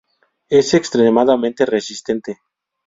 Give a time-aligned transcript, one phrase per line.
[0.49, 2.39] Es extremadamente resistente.